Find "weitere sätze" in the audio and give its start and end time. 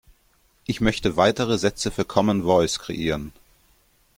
1.15-1.91